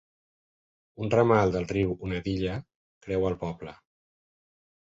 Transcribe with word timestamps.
Un 1.07 1.11
ramal 1.15 1.53
del 1.57 1.67
riu 1.73 1.93
Unadilla 2.09 2.57
creua 3.07 3.31
el 3.33 3.39
poble. 3.45 3.77